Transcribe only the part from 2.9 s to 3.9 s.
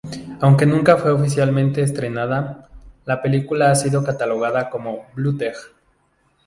la película ha